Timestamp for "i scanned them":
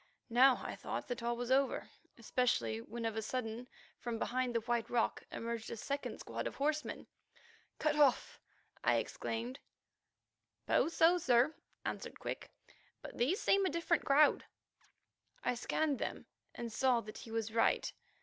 15.43-16.25